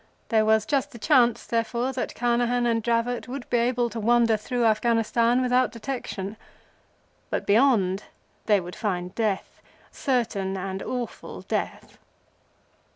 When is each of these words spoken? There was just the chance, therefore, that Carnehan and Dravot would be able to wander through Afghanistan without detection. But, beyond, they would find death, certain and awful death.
There 0.29 0.45
was 0.45 0.65
just 0.65 0.89
the 0.93 0.97
chance, 0.97 1.45
therefore, 1.45 1.93
that 1.93 2.15
Carnehan 2.15 2.65
and 2.65 2.81
Dravot 2.81 3.27
would 3.27 3.47
be 3.51 3.59
able 3.59 3.87
to 3.91 3.99
wander 3.99 4.35
through 4.35 4.65
Afghanistan 4.65 5.43
without 5.43 5.71
detection. 5.71 6.37
But, 7.29 7.45
beyond, 7.45 8.05
they 8.47 8.59
would 8.59 8.75
find 8.75 9.13
death, 9.13 9.61
certain 9.91 10.57
and 10.57 10.81
awful 10.81 11.43
death. 11.43 11.99